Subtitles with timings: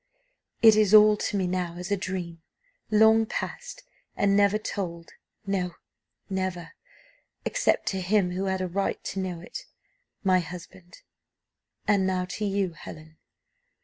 [0.63, 2.41] "It is all to me now as a dream,
[2.89, 3.83] long passed,
[4.17, 5.11] and never told;
[5.45, 5.75] no,
[6.27, 6.71] never,
[7.45, 9.67] except to him who had a right to know it
[10.23, 11.03] my husband,
[11.87, 13.19] and now to you, Helen.